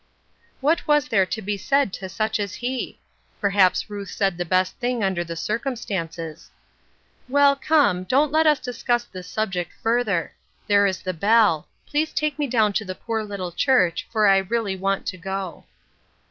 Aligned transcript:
What 0.61 0.87
was 0.87 1.07
there 1.09 1.27
to 1.27 1.43
be 1.43 1.57
said 1.57 1.93
to 1.93 2.09
such 2.09 2.39
as 2.39 2.55
he? 2.55 2.99
Perhaps 3.39 3.87
Ruth 3.87 4.09
said 4.09 4.35
the 4.35 4.43
best 4.45 4.75
thing 4.79 5.03
under 5.03 5.23
the 5.23 5.35
cir 5.35 5.59
cumstances." 5.59 6.49
Well, 7.29 7.55
come, 7.55 8.05
don't 8.05 8.31
let 8.31 8.47
us 8.47 8.57
discuss 8.59 9.03
the 9.03 9.21
subject 9.21 9.71
further; 9.83 10.33
there 10.65 10.87
is 10.87 11.03
the 11.03 11.13
bell; 11.13 11.67
please 11.85 12.13
take 12.13 12.39
me 12.39 12.47
down 12.47 12.73
to 12.81 12.83
the 12.83 12.95
poor 12.95 13.23
little 13.23 13.51
church, 13.51 14.07
for 14.11 14.25
I 14.25 14.39
really 14.39 14.75
want 14.75 15.05
to 15.05 15.17
go." 15.19 15.65